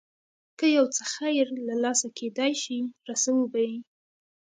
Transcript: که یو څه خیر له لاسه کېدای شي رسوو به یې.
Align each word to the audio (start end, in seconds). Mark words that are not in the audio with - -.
که 0.59 0.65
یو 0.77 0.85
څه 0.95 1.03
خیر 1.15 1.45
له 1.67 1.75
لاسه 1.83 2.07
کېدای 2.19 2.53
شي 2.63 2.77
رسوو 3.07 3.43
به 3.51 3.59
یې. 3.67 3.77